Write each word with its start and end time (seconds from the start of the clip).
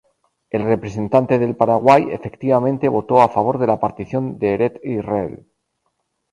El 0.49 0.63
representante 0.63 1.37
del 1.37 1.55
Paraguay 1.55 2.07
efectivamente 2.09 2.89
votó 2.89 3.21
a 3.21 3.29
favor 3.29 3.59
de 3.59 3.67
la 3.67 3.79
partición 3.79 4.39
de 4.39 4.53
Eretz 4.55 4.79
Israel. 4.83 5.45